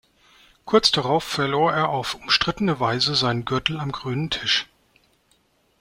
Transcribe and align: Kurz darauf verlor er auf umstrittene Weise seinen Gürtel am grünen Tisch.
Kurz 0.65 0.89
darauf 0.89 1.23
verlor 1.23 1.73
er 1.73 1.89
auf 1.89 2.15
umstrittene 2.15 2.79
Weise 2.79 3.13
seinen 3.13 3.45
Gürtel 3.45 3.79
am 3.79 3.91
grünen 3.91 4.31
Tisch. 4.31 4.65